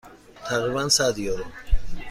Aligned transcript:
تقریبا 0.49 0.89
صد 0.89 1.17
یورو. 1.17 1.43